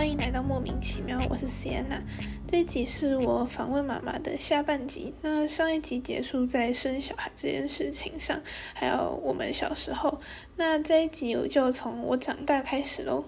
[0.00, 2.00] 欢迎来到莫名其妙，我是 Sienna。
[2.48, 5.12] 这一集是我访问妈妈的下半集。
[5.20, 8.40] 那上一集结束在生小孩这件事情上，
[8.72, 10.18] 还有我们小时候。
[10.56, 13.22] 那这一集我就从我长大开始喽。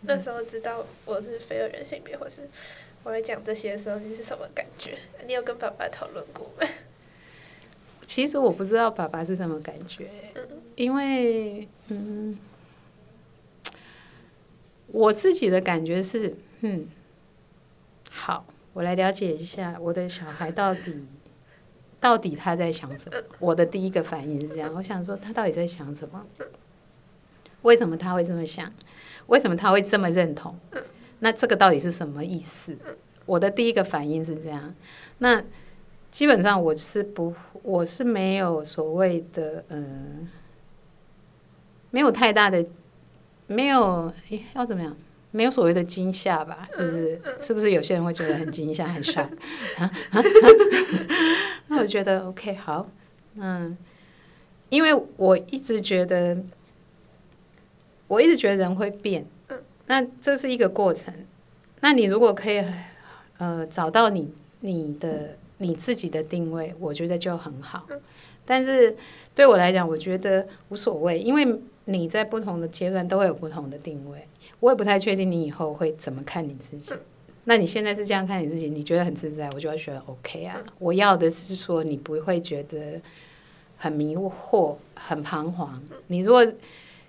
[0.00, 2.48] 那时候知道我是非二人性别，或是
[3.04, 4.96] 我在讲这些的时候，你是什么感觉？
[5.26, 6.66] 你有跟爸爸讨论过吗？
[8.06, 10.08] 其实我不知道爸爸是什么感觉，
[10.74, 12.38] 因为嗯。
[14.92, 16.86] 我自己的感觉是，嗯，
[18.10, 21.06] 好，我来了解一下我的小孩到底
[21.98, 23.18] 到底他在想什么。
[23.38, 26.26] 我的第一个反应是这样，我想说他到底在想什么？
[27.62, 28.70] 为什么他会这么想？
[29.28, 30.58] 为什么他会这么认同？
[31.20, 32.76] 那这个到底是什么意思？
[33.24, 34.74] 我的第一个反应是这样。
[35.18, 35.42] 那
[36.10, 40.28] 基本上我是不，我是没有所谓的，嗯，
[41.90, 42.62] 没有太大的。
[43.46, 44.12] 没有，
[44.54, 44.96] 要怎么样？
[45.34, 46.68] 没有所谓的惊吓吧？
[46.74, 47.20] 是不是？
[47.40, 49.26] 是不是有些人会觉得很惊吓、很帅？
[51.68, 52.86] 那我觉得 OK，好，
[53.36, 53.74] 嗯，
[54.68, 56.36] 因为我一直觉得，
[58.08, 59.24] 我一直觉得人会变，
[59.86, 61.14] 那这是一个过程。
[61.80, 62.62] 那你如果可以，
[63.38, 67.86] 呃，找到你你的你自己的定位，我觉得就很好。
[68.44, 68.94] 但是
[69.34, 71.58] 对我来讲，我觉得无所谓，因为。
[71.84, 74.28] 你在不同的阶段都会有不同的定位，
[74.60, 76.94] 我也不太确定你以后会怎么看你自己。
[77.44, 80.56] 那你现在是这样看你自己，你觉得很自在，我就要觉得 OK 啊。
[80.78, 83.00] 我要的是说你不会觉得
[83.76, 85.82] 很迷惑、很彷徨。
[86.06, 86.46] 你如果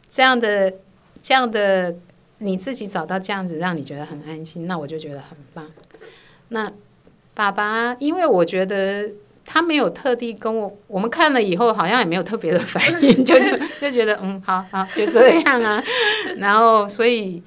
[0.09, 0.73] 这样的、
[1.21, 1.95] 这样的
[2.39, 5.69] 你自己找到这样子让你觉得很安心，那我就觉得很棒。
[6.49, 6.71] 那
[7.33, 9.11] 爸爸，因为我觉得。
[9.45, 15.83] 他没有特地跟我，我们看了以后好像也没有特别的反应， 就就就觉得嗯，好好就这样啊。
[16.37, 17.43] 然后所以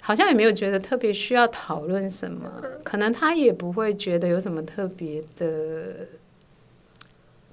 [0.00, 2.50] 好像也没有觉得特别需要讨论什么，
[2.82, 6.08] 可能他也不会觉得有什么特别的、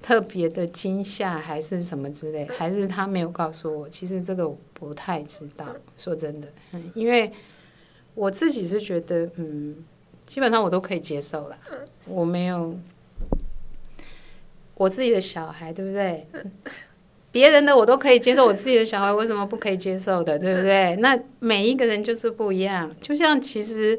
[0.02, 3.88] 特别的惊吓还是什么之类，还是他没有告诉我。
[3.88, 5.66] 其实这个我不太知道，
[5.96, 7.30] 说真的，嗯，因为
[8.14, 9.76] 我自己是觉得嗯，
[10.26, 11.56] 基本上我都可以接受了，
[12.06, 12.74] 我没有。
[14.74, 16.26] 我自己的小孩，对不对？
[17.30, 20.38] 别人的我都可以接受，我自己的小孩为什么不可以接受的？
[20.38, 20.94] 对不对？
[20.96, 22.94] 那每一个人就是不一样。
[23.00, 23.98] 就像其实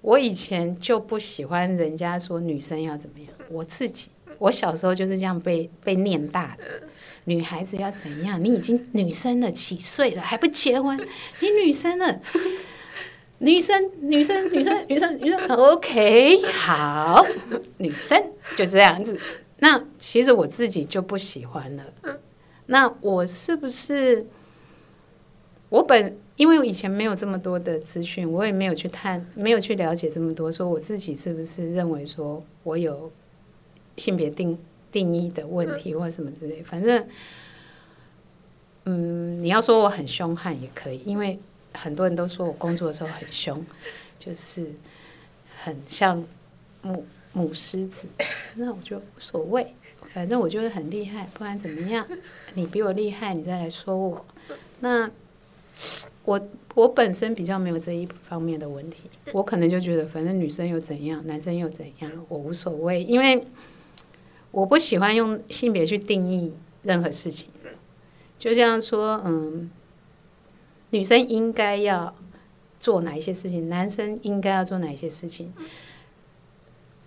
[0.00, 6.64] 我以前就不喜欢人家说女生要怎么样，我自己我小时候就是这样被被念大的。
[7.24, 8.42] 女孩子要怎样？
[8.42, 10.98] 你已经女生了，几岁了还不结婚？
[11.38, 12.20] 你女生了，
[13.38, 17.24] 女生女生女生女生女生，OK，好，
[17.76, 18.20] 女生
[18.56, 19.16] 就这样子。
[19.62, 21.84] 那其实我自己就不喜欢了。
[22.66, 24.26] 那我是不是
[25.68, 33.12] 我本因为我以前没有这么多的资讯，我也没有去探，没有去了解这么多，说我自己是不是认为说我有
[33.96, 34.58] 性别定
[34.90, 36.60] 定义的问题或者什么之类。
[36.64, 37.06] 反正，
[38.86, 41.38] 嗯，你要说我很凶悍也可以，因为
[41.72, 43.64] 很多人都说我工作的时候很凶，
[44.18, 44.72] 就是
[45.62, 46.24] 很像
[46.80, 47.06] 木。
[47.32, 48.04] 母狮子，
[48.56, 49.74] 那我就无所谓，
[50.12, 52.06] 反正我就是很厉害，不管怎么样，
[52.54, 54.24] 你比我厉害，你再来说我。
[54.80, 55.10] 那
[56.24, 63.42] 我我本身比较没有这一方面的问题，我可能就觉得，反正女生又怎样，男生又怎样，我无所谓，因为
[64.50, 67.48] 我不喜欢用性别去定义任何事情。
[68.38, 69.70] 就像说，嗯，
[70.90, 72.14] 女生应该要
[72.78, 75.52] 做哪一些事情，男生应该要做哪一些事情。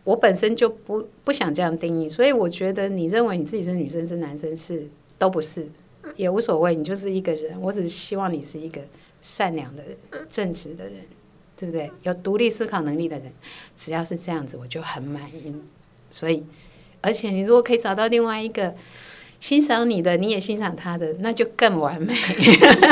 [0.06, 5.68] 我本身就不不想这样定义，所以我觉得你认为你自己是女生是男生是都不是，
[6.16, 7.60] 也无所谓，你就是一个人。
[7.60, 8.80] 我只是希望你是一个
[9.22, 9.98] 善良的人、
[10.30, 10.94] 正直的人，
[11.58, 11.92] 对不对？
[12.04, 13.34] 有独立思考能力的人，
[13.76, 15.54] 只要是这样子，我就很满意。
[16.12, 16.46] 所以，
[17.02, 18.76] 而且你如果可以找到另外一个
[19.40, 22.14] 欣赏你的，你也欣赏他的，那就更完美。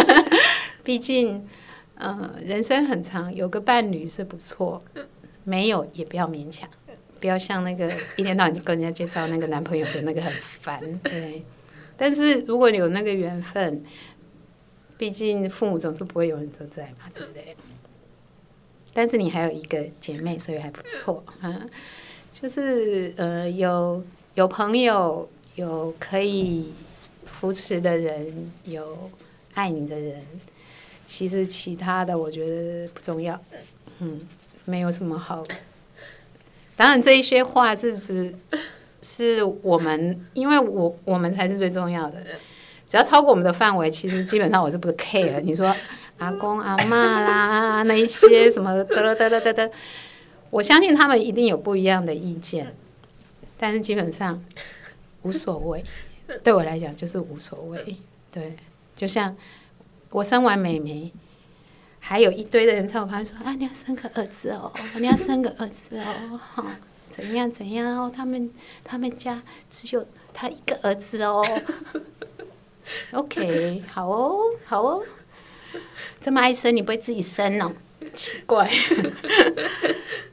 [0.84, 1.48] 毕竟，
[2.00, 4.84] 嗯，人生很长，有个伴侣是不错，
[5.44, 6.68] 没有也不要勉强。
[7.24, 10.30] 不要像那个 一天到晚跟人家介绍那个男朋友的那个很
[10.60, 11.42] 烦， 对。
[11.96, 13.82] 但是如果有那个缘分，
[14.98, 17.56] 毕竟父母总是不会永远都在嘛，对不对？
[18.94, 21.62] 但是你还有一个姐妹，所以还不错啊。
[22.30, 24.04] 就是呃，有
[24.36, 26.74] 有朋友，有可以
[27.26, 29.10] 扶持的人，有
[29.54, 30.22] 爱你的人。
[31.06, 33.40] 其实其他的我觉得不重要，
[34.00, 34.20] 嗯，
[34.66, 35.42] 没有什么好。
[36.84, 38.36] 当然，这一些话是指
[39.02, 42.18] 是我们，因为我我们才是最重要的。
[42.90, 45.40] 只要超过我们的范围，其实基本上我是不 care。
[45.40, 45.74] 你说
[46.18, 49.72] 阿公阿妈啦，那一些什么得了得了得得，
[50.50, 52.76] 我相信他们一定有不一样的意见，
[53.58, 54.44] 但是基本上
[55.22, 55.82] 无所谓，
[56.44, 57.96] 对我来讲就是无所谓。
[58.30, 58.58] 对，
[58.94, 59.34] 就像
[60.10, 61.14] 我生完妹妹，
[62.06, 64.70] 还有一堆的人在我旁边说啊，你要生个儿子哦，
[65.00, 66.66] 你要生个儿子哦， 好。
[67.10, 68.12] 怎样怎样哦？
[68.14, 68.50] 他们
[68.84, 71.46] 他们家只有他一个儿子哦。
[73.14, 75.04] OK，好哦，好哦。
[76.20, 77.72] 这么爱生，你不会自己生哦？
[78.16, 78.68] 奇怪。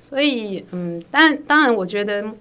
[0.01, 2.35] 所以，嗯，但当然，我觉得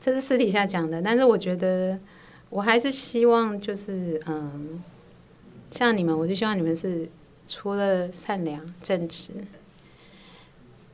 [0.00, 1.02] 这是私底下讲的。
[1.02, 1.98] 但是，我觉得
[2.48, 4.80] 我还是希望，就是嗯，
[5.72, 7.08] 像你们，我就希望你们是
[7.52, 9.32] 除了善良、正直。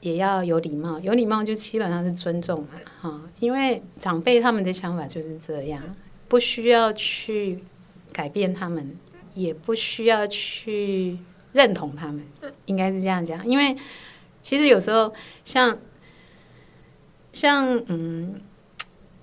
[0.00, 2.68] 也要有礼貌，有礼貌就基本上是尊重嘛，
[3.00, 5.82] 哈，因为长辈他们的想法就是这样，
[6.28, 7.64] 不需要去
[8.12, 8.96] 改变他们，
[9.34, 11.18] 也不需要去
[11.52, 12.24] 认同他们，
[12.66, 13.44] 应该是这样讲。
[13.44, 13.76] 因为
[14.40, 15.12] 其实有时候
[15.44, 15.76] 像
[17.32, 18.40] 像嗯，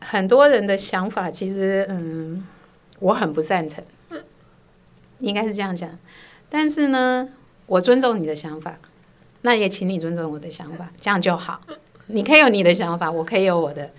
[0.02, 2.46] 很多人的想法，其实嗯，
[3.00, 3.82] 我很不赞成，
[5.20, 5.90] 应该是这样讲。
[6.50, 7.30] 但是呢，
[7.66, 8.78] 我尊重你的想法。
[9.42, 11.62] 那也请你尊重我的想法，这样就好。
[12.08, 13.92] 你可以有你的想法，我可以有我的，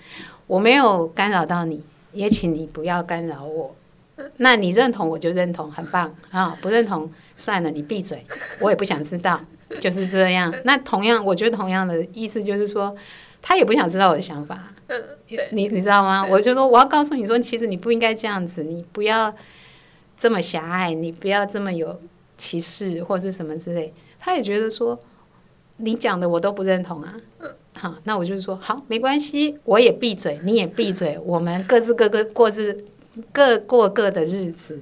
[0.49, 3.77] 我没有干扰到你，也请你不要干扰我。
[4.39, 6.59] 那你认同我就认同，很棒啊！
[6.61, 8.27] 不认同算了，你闭嘴，
[8.61, 9.41] 我也不想知道，
[9.81, 10.53] 就是这样。
[10.65, 12.97] 那同样，我觉得同样的意思就是说，
[13.41, 14.73] 他也不想知道我的想法。
[15.51, 16.27] 你你知道吗？
[16.29, 19.33] 我就说我要告诉你说，其实你不应该这样子，你不要
[20.19, 22.01] 这么狭隘，你不要这么有
[22.37, 23.93] 歧视或是什么之类。
[24.19, 24.99] 他也觉得说。
[25.79, 27.15] 你讲的我都不认同啊，
[27.75, 32.83] 好，那我就是说好，没关系，我也闭嘴，你也闭嘴， 我们各自各个过自
[33.31, 34.81] 各过各的日子，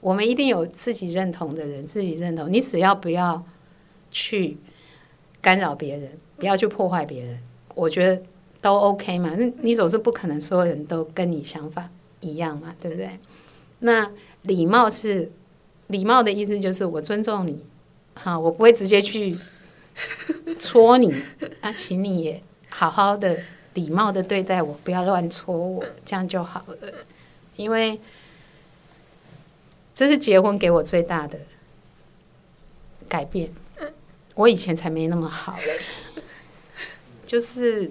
[0.00, 3.42] 我们一定有自己认同的人，自己认同，你只要不要
[4.12, 4.56] 去
[5.42, 7.40] 干扰别人，不要去破坏别人，
[7.74, 8.22] 我觉得
[8.60, 9.34] 都 OK 嘛。
[9.36, 13.18] 那你总是不可能所有人都跟你想法一样嘛，对不对？
[13.80, 14.08] 那
[14.42, 15.32] 礼貌是
[15.88, 17.64] 礼貌的意思，就是我尊重你，
[18.14, 19.36] 好，我不会直接去。
[20.58, 21.10] 戳你，
[21.62, 23.38] 那 请你也好好的、
[23.72, 26.76] 礼貌的对待我，不要乱戳我，这样就好了。
[27.56, 27.98] 因为
[29.94, 31.38] 这是结婚给我最大的
[33.08, 33.50] 改变。
[34.34, 36.22] 我以前才没那么好嘞，
[37.24, 37.90] 就是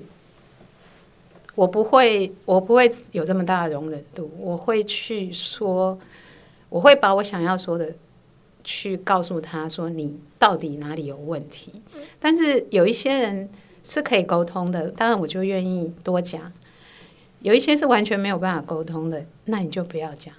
[1.56, 6.00] 我不会，我不会有这么大的容忍度，我会去说，
[6.76, 7.96] 我会把我想要说的。
[8.68, 11.84] 去告诉他说你到底哪里有问题，
[12.20, 13.48] 但是有一些人
[13.84, 16.52] 是可以沟通的，当然我就愿意多讲。
[17.42, 20.34] 有一些是完全没有办法沟通的，那你就不要讲。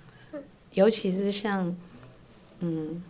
[0.73, 1.73] 尤其是像，
[2.59, 3.01] 嗯，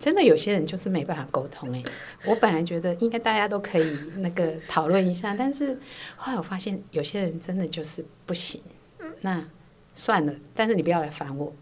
[0.00, 1.70] 真的有些人就是没办法沟通。
[1.74, 1.82] 哎，
[2.24, 5.78] 我本来觉得应该大家都可以那个讨论一下，但是
[6.16, 8.58] 后来我发现有些人真的就是不行。
[9.20, 9.44] 那
[9.94, 11.52] 算了，但是你不要来烦我，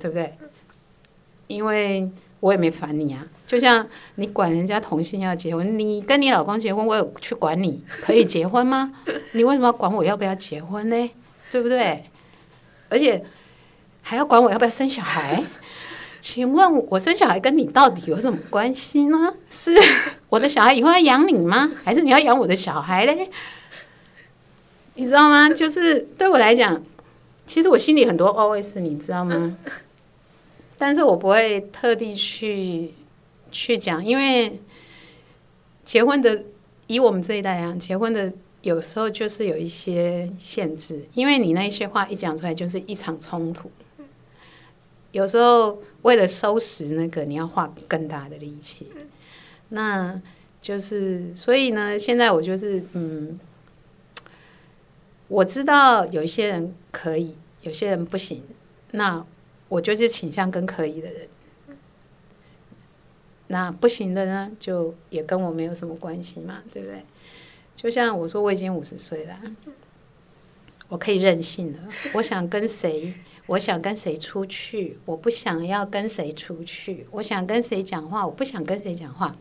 [0.00, 0.34] 对不对？
[1.46, 2.10] 因为
[2.40, 8.92] 我也没烦你啊，就像你管人家同性要结婚，你跟你老公结婚，我有去管你可以结婚吗？
[9.32, 11.10] 你为什么要管我要不要结婚呢？
[11.50, 12.04] 对不对？
[12.88, 13.24] 而且
[14.02, 15.42] 还要管我要不要生小孩？
[16.20, 19.32] 请问我生小孩跟你到底有什么关系呢？
[19.48, 19.72] 是
[20.28, 21.70] 我的小孩以后要养你吗？
[21.84, 23.30] 还是你要养我的小孩嘞？
[24.94, 25.48] 你知道吗？
[25.48, 26.82] 就是对我来讲，
[27.46, 29.56] 其实我心里很多 OS，你知道吗？
[30.78, 32.92] 但是我不会特地去
[33.50, 34.60] 去讲，因为
[35.82, 36.44] 结婚的
[36.86, 43.70] 以我们这一代来讲，结婚的有时候就是有一些限制，因为你那些话一讲出来就是一场冲突。
[45.12, 48.86] 有时候为了收拾那个，你要花更大的力气。
[49.70, 50.20] 那
[50.60, 53.38] 就是所以呢，现在我就是嗯，
[55.28, 58.42] 我知道有一些人可以，有些人不行。
[58.90, 59.24] 那
[59.68, 61.28] 我就是倾向跟可以的人，
[63.48, 67.04] 那不行的呢，就也跟我没有什么关系嘛，对不对？
[67.74, 69.38] 就像我说，我已经五十岁了，
[70.88, 71.78] 我可以任性了。
[72.14, 73.12] 我想跟谁，
[73.46, 77.06] 我想跟谁出去，我不想要跟谁出去。
[77.10, 79.36] 我想跟谁讲话，我不想跟谁讲话，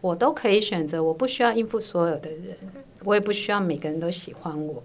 [0.00, 1.02] 我都可以选择。
[1.02, 2.56] 我不需要应付所有的人，
[3.04, 4.82] 我也不需要每个人都喜欢我。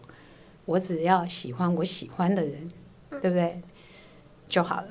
[0.66, 2.70] 我只要喜欢我喜欢的人，
[3.10, 3.62] 对不对？
[4.48, 4.88] 就好了。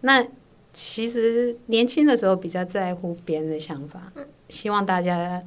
[0.00, 0.26] 那
[0.72, 4.12] 其实年轻的时候比较在乎别人的想法，
[4.48, 5.42] 希望大家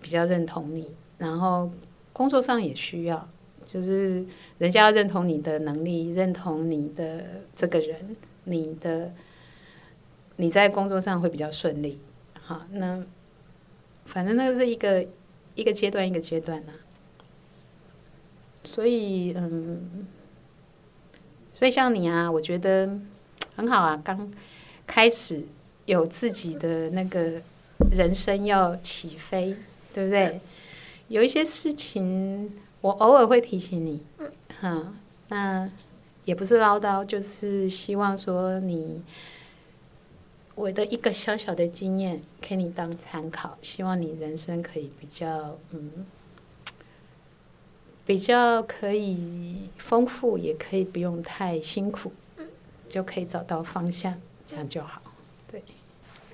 [0.00, 0.90] 比较认同你。
[1.18, 1.70] 然后
[2.12, 3.28] 工作上也需要，
[3.66, 4.24] 就是
[4.58, 9.12] 人家要认同你的能力，认同你的这个人，你的
[10.36, 11.98] 你在工作上会比较顺利。
[12.42, 13.02] 好，那
[14.04, 15.06] 反正那个是一个
[15.54, 16.72] 一个阶段一个阶段呐、
[18.62, 20.06] 所以嗯，
[21.56, 22.98] 所以像你啊，我觉得
[23.54, 24.30] 很好啊，刚
[24.86, 25.42] 开始
[25.86, 27.40] 有自己的那个
[27.90, 29.56] 人生要起飞，
[29.94, 30.40] 对不对？
[31.08, 34.02] 有一些事情我偶尔会提醒你，
[34.62, 34.94] 嗯，
[35.28, 35.70] 那
[36.24, 39.02] 也不是唠叨，就是希望说你。
[40.54, 46.06] 我的一个小小的经验，给你当参考，希望你人生可以比较嗯，
[48.06, 52.12] 比较可以丰富，也可以不用太辛苦，
[52.88, 54.14] 就可以找到方向，
[54.46, 55.02] 这样就好。
[55.50, 55.60] 对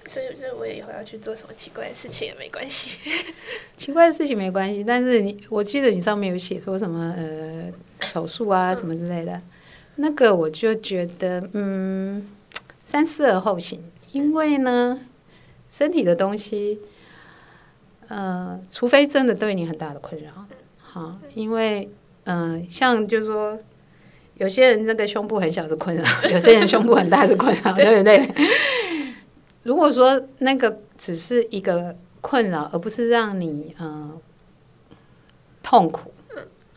[0.05, 2.99] 所以，所以我以后要去做什么奇怪的事情也没关系。
[3.79, 9.41] 奇怪的事情没关系，但是你，我记得你上面有写说什么呃手术啊什么之类的，
[9.97, 12.29] 那个我就觉得嗯
[12.85, 13.83] 三思而后行。
[14.13, 15.01] 因为呢，
[15.71, 16.79] 身体的东西，
[18.09, 20.47] 呃，除非真的对你很大的困扰，
[20.93, 21.89] 好，因为，
[22.25, 23.59] 嗯、呃，像就是说，
[24.35, 28.31] 有些人这个胸部很小是困扰， 有些人胸部很大是困扰， 对不对？
[29.63, 34.21] 如果说那个只是一个困扰，而不是让你嗯、呃、
[35.63, 36.13] 痛苦，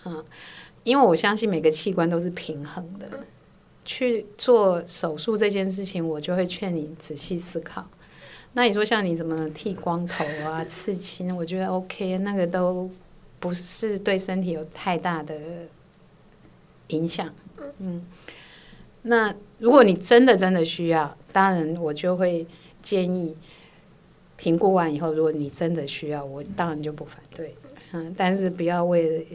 [0.06, 0.24] 嗯，
[0.86, 3.06] 因为我相信每个器官都是平衡的。
[3.84, 7.86] 去做手术这件事情，我就会劝你仔细思考。
[8.54, 12.90] 那你说像你怎么剃光头啊、刺青，我觉得 OK，那个都
[13.46, 15.36] 不是对身体有太大的
[16.88, 17.32] 影响。
[17.78, 18.04] 嗯，
[19.04, 22.48] 那如果你真的真的需要，当然我就会
[22.82, 23.38] 建议
[24.36, 27.54] 评估完以后，如果你真的需要，我当然就不反对。
[27.92, 29.26] 嗯，但是不要为了。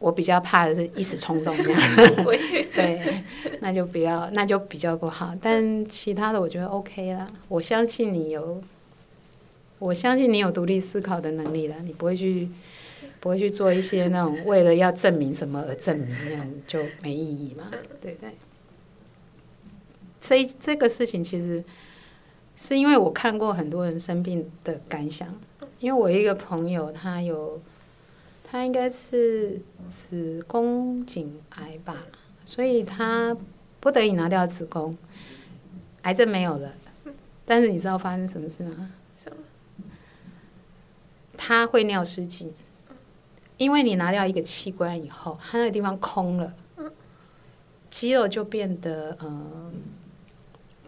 [0.00, 1.80] 我比较怕的是一时冲动这样，
[2.72, 3.20] 对，
[3.60, 5.34] 那就不要，那就比较不好。
[5.42, 8.62] 但其他的我觉得 OK 啦，我相信你有，
[9.80, 12.48] 我相信你有独立思考的能力了，你不会去，
[13.20, 17.70] 不会去做一些那种为了要证明什么而证明，那样就没意义嘛，
[18.00, 18.34] 对不对？
[20.20, 21.64] 这这个事情其实
[22.56, 25.32] 是因为我看过很多人生病的感想，
[25.80, 27.60] 因为我一个朋友他有。
[28.50, 29.60] 他应该是
[29.94, 32.06] 子宫颈癌吧，
[32.46, 33.36] 所以他
[33.78, 34.96] 不得已拿掉子宫，
[36.00, 36.72] 癌症没有了。
[37.44, 38.90] 但是你知道发生什么事吗？
[41.36, 42.50] 他会尿失禁，
[43.58, 46.52] 因为你拿掉一个器官以后，它那个地方空了，
[47.90, 49.72] 肌肉就变得嗯，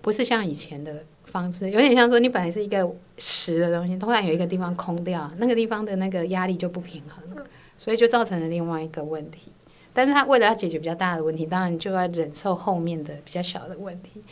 [0.01, 7.45] 不是像以前的方式，有点像说你本来是一个实的东西，突然有一个地方空掉，那个地方的那个压力就不平衡。
[7.77, 9.51] 所以就造成了另外一个问题，
[9.95, 14.23] 但是他为了要解决比较大的问题，当然就要忍受后面的比较小的问题。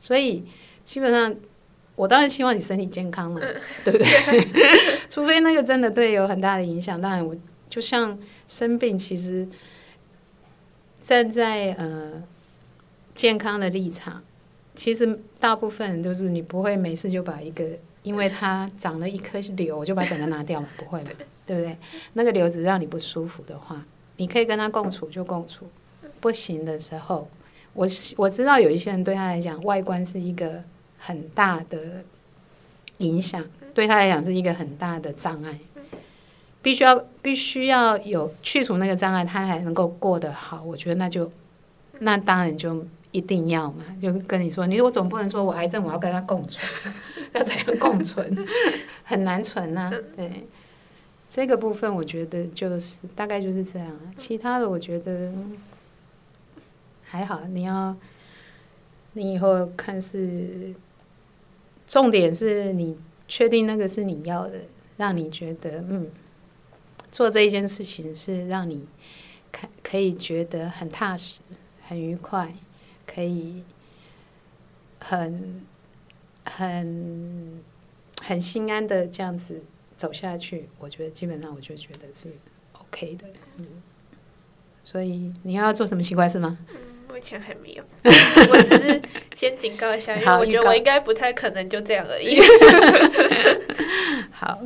[0.00, 0.44] 所以
[0.82, 1.32] 基本上，
[1.94, 3.40] 我当然希望你身体健康嘛，
[3.84, 4.98] 对不对？
[5.08, 7.32] 除非那个真的对有很大的影响，当然我
[7.70, 9.48] 就像生病，其实
[11.02, 12.22] 站在呃
[13.14, 14.22] 健康的立场，
[14.74, 17.64] 其实大部分人都是你不会没事就把一个，
[18.02, 21.10] 因为它长了一颗瘤，我就把整个拿掉嘛，不会嘛。
[21.46, 21.76] 对不对？
[22.12, 23.84] 那个瘤子让你不舒服的话，
[24.18, 25.66] 你可以跟他共处就共处。
[26.20, 27.28] 不行的时候，
[27.72, 30.62] 我我知道有一些人对他来讲，外观是一个
[30.96, 32.04] 很大的
[32.98, 35.58] 影响，对他来讲是一个很大的障碍。
[36.62, 40.62] 必须要必须要有去除那个障碍，他才能够过得好。
[40.62, 41.30] 我觉得那就
[42.00, 46.64] 那当然就一定要嘛，就跟你说，你我总不能说我癌症我要跟他共存，
[47.32, 48.34] 要怎样共存？
[49.04, 50.46] 很难存呐、对。
[51.28, 55.32] 这个部分我觉得就是大概就是这样，其他的我觉得
[57.04, 57.42] 还好。
[57.48, 57.94] 你要
[59.12, 60.74] 你以后看是
[61.86, 62.98] 重点是你
[63.28, 64.54] 确定那个是你要的，
[64.96, 66.08] 让你觉得嗯，
[67.10, 68.86] 做这一件事情是让你
[69.52, 71.40] 看可以觉得很踏实、
[71.86, 72.54] 很愉快，
[73.06, 73.62] 可以
[75.00, 75.64] 很
[76.44, 77.62] 很
[78.22, 79.62] 很心安的这样子。
[79.96, 82.28] 走下去，我觉得基本上我就觉得是
[82.72, 83.26] OK 的，
[83.58, 83.66] 嗯。
[84.82, 86.56] 所以你要做什么奇怪事吗？
[86.70, 86.76] 嗯，
[87.10, 89.02] 目前还没有， 我只是
[89.36, 92.40] 先警告一下，因为我觉得我应该不太可能就这样而已。
[94.32, 94.62] 好，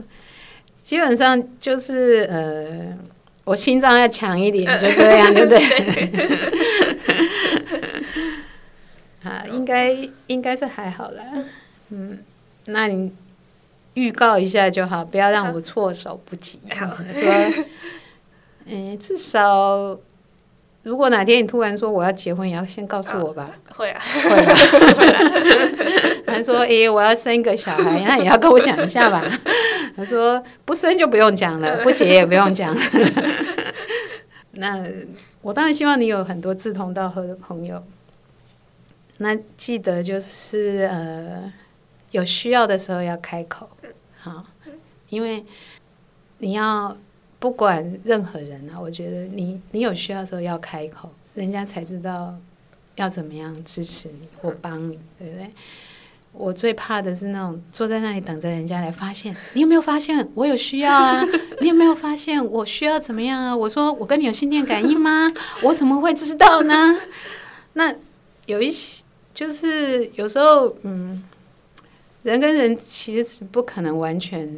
[0.85, 2.97] 基本上就是呃，
[3.43, 5.59] 我心脏要强一点，就这样，对不对？
[9.25, 9.97] 啊，应该
[10.29, 11.25] 应该是还好啦，
[11.91, 12.23] 嗯，
[12.67, 13.11] 那你。
[13.95, 16.59] 预告一下就好，不要让我措手不及。
[17.13, 17.33] 说，
[18.67, 19.97] 嗯，至少
[20.85, 23.51] 如果哪天你突然说我要结婚，也要先告诉我吧。
[23.71, 25.25] 会啊，会啊？
[26.27, 29.25] 他说：“诶、 我要生一个小孩，那也要跟我讲一下吧。
[29.97, 32.77] ”他说：“不生就不用讲了，不结也不用讲。
[34.53, 34.85] ”那
[35.43, 37.83] 我当然希望你有很多志同道合的朋友。
[39.19, 41.53] 那记得就是呃，
[42.11, 43.69] 有需要的时候要开口，
[44.19, 44.45] 好，
[45.09, 45.45] 因为
[46.39, 46.97] 你要
[47.45, 52.35] 不管任何人啊，我觉得你你有需要的时候要开口，人家才知道
[52.97, 55.51] 要怎么样支持你或帮你，对不对？
[56.33, 61.23] 我最怕的是那种坐在那里等着人家来发现，你有没有发现 我有需要啊？
[61.61, 63.55] 你有没有发现我需要怎么样啊？
[63.55, 65.31] 我说我跟你有心电感应吗？
[65.63, 66.99] 我怎么会知道呢？
[67.75, 67.95] 那
[68.47, 71.23] 有一些就是有时候，嗯，
[72.23, 74.49] 人跟人其实不可能完全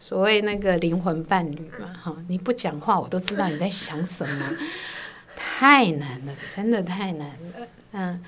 [0.00, 4.56] 所谓那个灵魂伴侣嘛，哈，你不讲话我都知道你在想什么，
[5.36, 7.66] 太难了，真的太难了。
[7.92, 8.22] 嗯，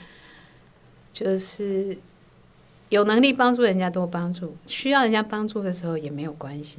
[1.12, 1.96] 就是
[2.88, 6.78] 有能力帮助人家多帮助，需要人家帮助的时候也没有关系，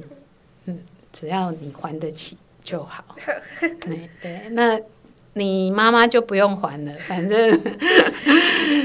[0.66, 0.78] 嗯，
[1.12, 3.04] 只要你还得起就好。
[3.80, 4.78] 对对，那
[5.32, 7.58] 你妈妈就不用还了，反正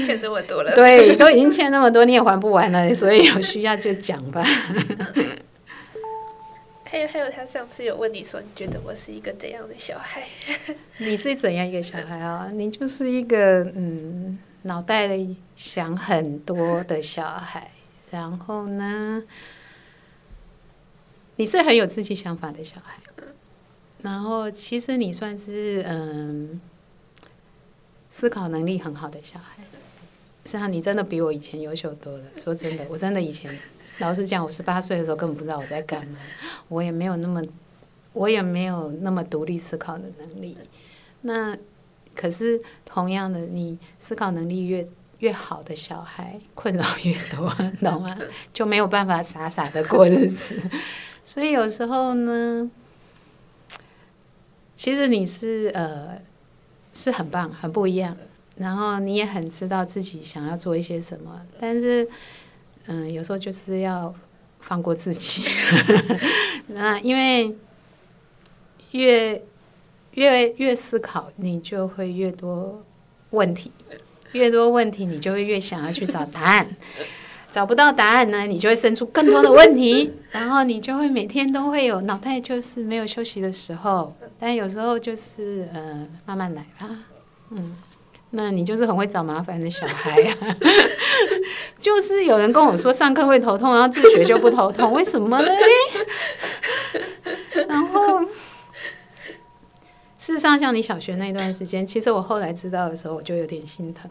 [0.02, 0.74] 欠那么多了。
[0.74, 4.42] 对，都已经欠那么多，你也还不完了，所以有需要就讲吧。
[6.90, 10.26] 还有还有，他上次有问你说，你觉得我是一个怎样的小孩？
[10.96, 12.48] 你是怎样一个小孩啊？
[12.50, 17.70] 你就是一个嗯，脑袋里想很多的小孩。
[18.10, 19.22] 然后呢，
[21.36, 22.94] 你是很有自己想法的小孩。
[24.00, 26.58] 然后其实你算是嗯，
[28.08, 29.62] 思考能力很好的小孩。
[30.48, 32.24] 实际上，你真的比我以前优秀多了。
[32.42, 33.54] 说真的，我真的以前，
[33.98, 36.18] 老实讲，我十八岁的时候根本不知道我在干嘛，
[36.68, 37.42] 我也没有那么，
[38.14, 40.56] 我也没有那么独立思考的能力。
[41.20, 41.54] 那
[42.14, 47.54] 可是同样的，你思考能力越越好的小孩，困扰越多，
[47.86, 48.16] 懂吗？
[48.50, 50.58] 就没有办法傻傻的过日子。
[51.22, 52.70] 所以有时候呢，
[54.74, 56.18] 其实你是呃
[56.94, 58.16] 是很棒，很不一样。
[58.58, 62.08] 然后你也很知道自己想要做一些什么，但是，
[62.86, 64.12] 嗯，有时候就是要
[64.60, 65.44] 放过自己。
[66.66, 67.56] 那因为
[68.90, 69.40] 越
[70.14, 72.84] 越越思考，你就会越多
[73.30, 73.70] 问题，
[74.32, 76.66] 越多问题，你就会越想要去找答案。
[77.50, 84.14] 找不到答案呢，你就会生出更多的问题， 然后你就会每天都会有脑袋就是没有休息的时候。
[84.38, 87.04] 但有时候就是呃，慢慢来啊，
[87.50, 87.74] 嗯。
[88.30, 90.56] 那你就是很会找麻烦的小孩啊！
[91.80, 95.48] 就是有人跟我说上课会头痛，然后自学就不头痛，为什么呢？
[97.68, 98.20] 然后
[100.18, 104.10] 事实上，像你小学那段时间，其实我后来知道的时候，我就有点心疼，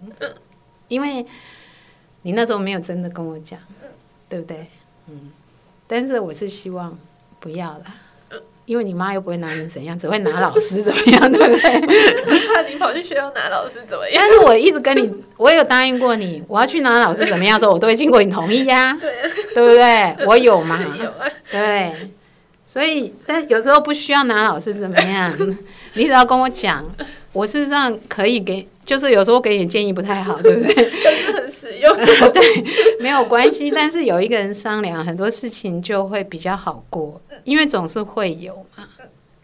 [0.88, 1.26] 因为
[2.24, 3.60] 你那时候没有真的跟我讲，
[4.28, 4.68] 对不对？
[5.08, 5.32] 嗯，
[5.86, 6.98] 但是我是希望
[7.40, 7.86] 不要了。
[8.68, 11.80] 因为你妈又不会拿你怎样，只会拿老师怎么样，对不对？
[12.48, 14.22] 怕你跑去学校拿老师怎么样？
[14.22, 19.10] 但是我一直跟你，我有答应过你，我要去拿老师怎么样的时候，我都会经过你同意呀，对，
[19.56, 20.26] 对不对？
[20.28, 20.78] 我有嘛？
[21.02, 21.94] 有啊，对，
[22.66, 25.34] 所以但有时候不需要拿老师怎么样，
[25.94, 26.84] 你只要跟我讲，
[27.32, 30.90] 我事实上可以给，就是有时候给你建议不太好，对不对？
[32.34, 37.22] 对，没有关系，但是有一个人商量，很多事情就会比较好过。
[37.44, 38.88] 因为总是会有嘛，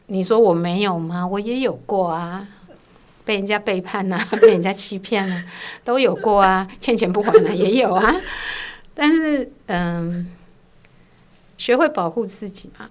[0.07, 1.25] 你说我没有吗？
[1.25, 2.47] 我也有过啊，
[3.23, 5.45] 被人家背叛呐， 被人家欺骗啊，
[5.83, 8.15] 都有过啊，欠钱不还的也有啊。
[8.93, 10.27] 但是，嗯，
[11.57, 12.89] 学会保护自己嘛，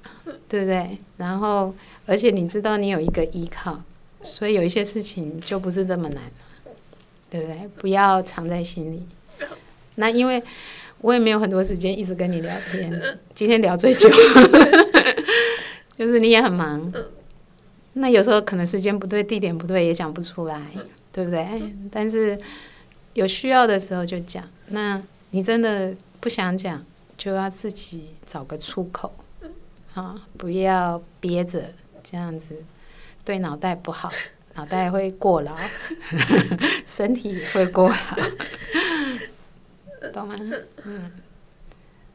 [0.49, 0.99] 对不对？
[1.17, 1.75] 然后，
[2.07, 3.81] 而且你知道你有一个依靠，
[4.23, 6.23] 所以有一些事情就不是这么难，
[7.31, 7.69] 对不对？
[7.77, 9.07] 不要藏在心里。
[9.97, 10.43] 那因为。
[11.01, 14.09] 我也没有很多时间一直跟你聊天，今天聊最久，
[15.99, 16.93] 就是你也很忙，
[17.95, 20.63] 那有时候可能时间不对、地点不对也讲不出来，
[21.11, 21.45] 对不对？
[21.91, 22.39] 但是
[23.15, 24.49] 有需要的时候就讲。
[24.69, 26.87] 那你真的不想讲，
[27.19, 29.13] 就要自己找个出口，
[29.95, 31.65] 啊，不要憋着，
[32.05, 32.63] 这样子
[33.25, 34.09] 对脑袋不好，
[34.55, 35.57] 脑袋会过劳，
[36.87, 37.97] 身体也会过劳。
[40.13, 40.35] 懂吗？
[40.85, 41.11] 嗯，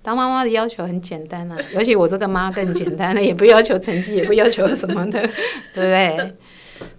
[0.01, 5.19] 当妈妈的要求很简单啊， 尤其我这个妈更简单了，也不要求成绩，也不要求什么的，
[5.73, 6.33] 对不对？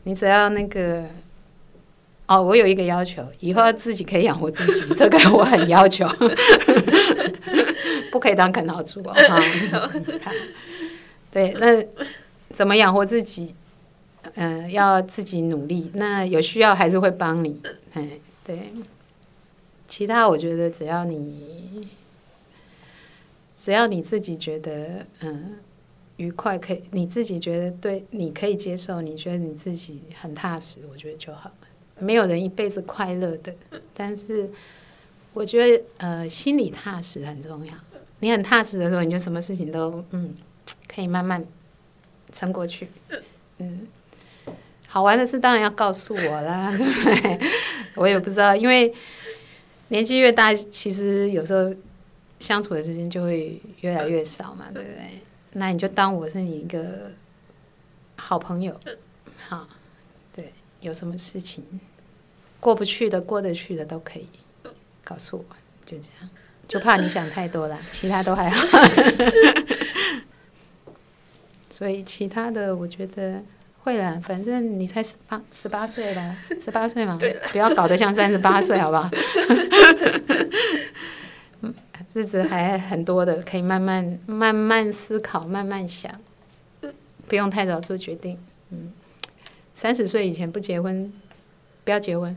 [0.02, 1.04] 你只要那个，
[2.26, 6.06] 哦，我有一个要求，以后自己可以养活自己， 这个我很要求，
[8.10, 9.14] 不可以当啃老族哦。
[11.30, 11.84] 对，那
[12.52, 13.54] 怎么养活自己？
[14.34, 15.90] 嗯、要自己努力。
[15.94, 17.58] 那有需要还是会帮你，
[17.94, 18.06] 哎，
[18.44, 18.72] 对。
[19.88, 21.88] 其他我觉得只要你，
[23.56, 25.56] 只要你自己觉得嗯
[26.18, 31.50] 愉快，可以你自己觉得对，你可以接受，你觉得你自己很踏实，我觉得就好。
[31.98, 33.52] 没有人一辈子快乐的，
[33.94, 34.48] 但是
[35.32, 37.72] 我觉得呃心里踏实很重要。
[38.20, 40.34] 你很踏实的时候，你就什么事情都嗯
[40.86, 41.44] 可以慢慢
[42.32, 42.88] 撑过去。
[43.58, 43.86] 嗯，
[44.86, 46.72] 好玩的事当然要告诉我啦，
[47.96, 48.92] 我也不知道，因为
[49.88, 51.74] 年纪越大，其实有时候
[52.38, 55.20] 相处的时间就会越来越少嘛，对不对？
[55.52, 57.10] 那你就当我是你一个
[58.16, 58.78] 好朋友，
[59.38, 59.66] 好，
[60.34, 61.64] 对，有什么事情
[62.60, 64.26] 过不去的、过得去的都可以
[65.02, 66.28] 告诉我，就这样。
[66.68, 68.78] 就怕你想太多了， 其他都还好。
[71.70, 73.42] 所以其他的我觉得
[73.82, 77.18] 会了，反正你才十八十八岁吧，十八岁嘛，
[77.50, 79.08] 不要搞得像三十八岁，好不好？
[81.62, 81.74] 嗯，
[82.12, 86.10] 日子还很多的，可以慢慢慢慢思考，慢慢想，
[87.26, 88.38] 不用太早做决定。
[88.70, 88.92] 嗯，
[89.74, 91.10] 三十岁以前不结婚，
[91.84, 92.36] 不要结婚。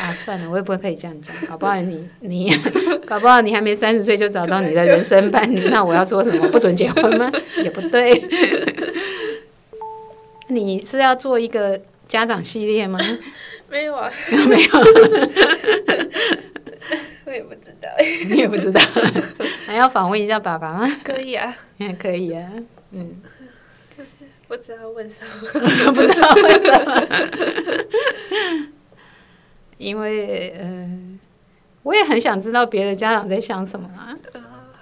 [0.00, 2.52] 啊，算了，我也不会可以这样讲，搞不好你 你，
[3.06, 6.48] 搞不好你还没三十岁就找到你的人生伴侣，那我要说什么？
[6.48, 7.30] 不准结婚吗？
[7.62, 8.20] 也不对。
[10.48, 12.98] 你是要做一个家长系列吗？
[13.70, 14.10] 没有啊，
[14.48, 14.70] 没有，
[17.26, 17.88] 我也不知道。
[18.28, 18.80] 你也不知道，
[19.66, 21.00] 还要访问一下爸爸吗？
[21.02, 22.48] 可以啊，也可以啊，
[22.92, 23.20] 嗯，
[24.46, 27.02] 不知道问什么，不知道问什么。
[29.78, 31.18] 因为呃，
[31.82, 34.16] 我也很想知道别的家长在想什么啊。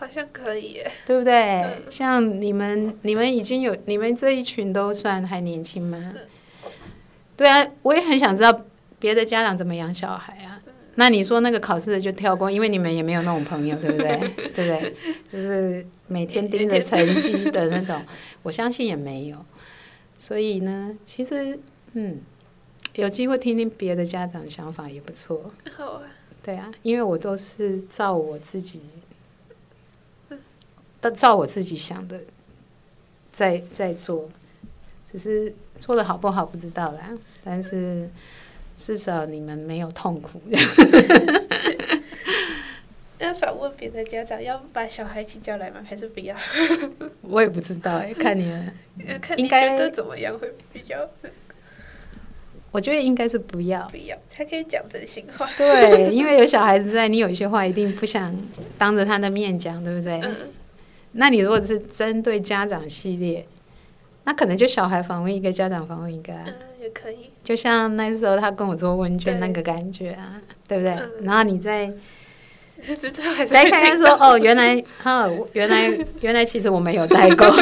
[0.02, 1.64] 呃，好像可以耶，对不对？
[1.90, 6.12] 像你们，你们已经有你们这一群都算还年轻吗？
[7.36, 8.64] 对啊，我也很想知道
[8.98, 10.60] 别的家长怎么养小孩啊。
[10.96, 14.18] 那你说那个考试的就跳过，因为你们也没有那种朋友，对不对？
[14.52, 14.94] 对不对？
[15.30, 18.04] 就是每天盯着成绩的那种，
[18.42, 19.36] 我相信也没有。
[20.18, 21.58] 所以呢，其实
[21.94, 22.20] 嗯。
[22.96, 25.50] 有机会听听别的家长想法也不错。
[25.74, 26.02] 好啊。
[26.42, 28.82] 对啊，因为我都是照我自己，
[31.02, 32.18] 都照我自己想的，
[33.30, 34.30] 在在做，
[35.10, 37.10] 只是做的好不好不知道啦。
[37.44, 38.08] 但是
[38.76, 40.40] 至少你们没有痛苦。
[43.18, 45.84] 要反问别的家长，要把小孩一起叫来吗？
[45.88, 46.36] 还是不要？
[47.22, 48.72] 我也不知道哎，看你们。
[49.20, 51.08] 看你觉得怎么样会比较？
[52.70, 55.48] 我觉得应该是不要，不要才可以讲真心话。
[55.56, 58.34] 对，因为有小孩子在，你有一些话一定不想
[58.78, 60.20] 当着他的面讲，对不对？
[60.22, 60.36] 嗯。
[61.12, 63.46] 那你如果是针对家长系列，
[64.24, 67.30] 那可能就小孩访问一个，家长访问一个，嗯，也可以。
[67.42, 70.96] 就像那时候他跟我做问卷那个感觉啊，对不对？
[71.22, 71.92] 然后你再
[73.46, 77.46] 再看看说，哦，原来哈，原来原来其实我没有代沟。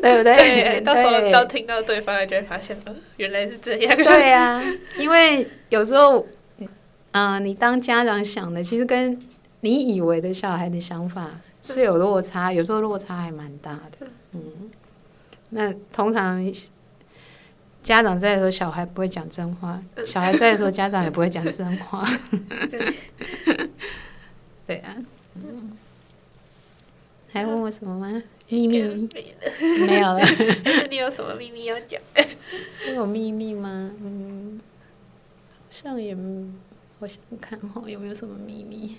[0.00, 0.36] 对不对？
[0.36, 3.96] 对，到时候到听到对方，就会发现，呃，原来是这样。
[3.96, 4.62] 对呀，
[4.96, 6.24] 因为有时候，
[7.10, 9.20] 嗯，你当家长想的，其实跟
[9.60, 14.06] 你以为的小孩的想法是有落差，有时候落差还蛮大的。
[14.32, 14.70] 嗯，
[15.50, 16.52] 那通常
[17.82, 22.08] 家长在的时候，小孩不会讲真话；小孩在的时候，家长也不会讲真话。
[24.66, 24.96] 对啊。
[27.30, 28.22] 还问我什么吗？
[28.48, 28.82] 秘密
[29.86, 30.20] 没有了。
[30.88, 32.00] 你有什么秘密要讲？
[32.86, 33.90] 我有秘密吗？
[34.02, 36.16] 嗯，好像也，
[37.00, 38.96] 我想看哈，有没有什么秘密？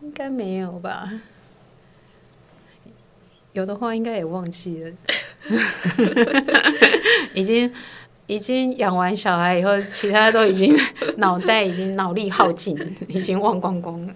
[0.00, 1.10] 应该没有吧？
[3.52, 4.92] 有的话，应该也忘记了。
[7.34, 7.72] 已经
[8.26, 10.76] 已经养完小孩以后，其他都已经
[11.16, 12.76] 脑袋已经脑力耗尽，
[13.08, 14.14] 已经忘光光了。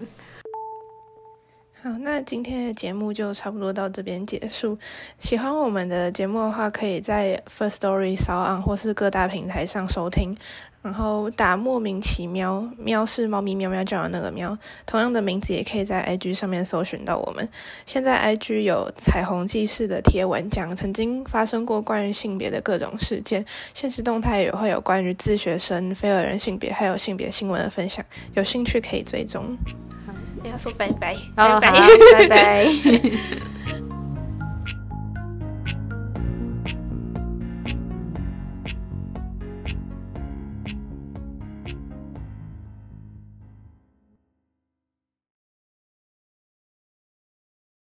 [1.81, 4.77] 好，那今天的节目就差不多到这边结束。
[5.19, 10.37] 喜欢我们的节目的话，可以在 First Story、s o n 或是各大平台上收听，
[10.83, 17.47] 然后打莫名其妙，喵是猫咪喵喵叫的那个喵，同样的名字也可以在 IG 上面搜寻到我们。
[17.85, 29.57] 现在 IG 有彩虹记事的贴文，讲曾经发生过关于性别的各种事件，现实动态也会有关于自学生、非二人性别还有性别新闻的分享，有兴趣可以追踪。
[30.43, 31.71] 要说拜拜，拜拜，
[32.19, 32.67] 拜拜。